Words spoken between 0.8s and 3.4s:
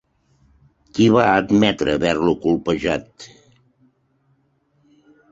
Qui va admetre haver-lo colpejat?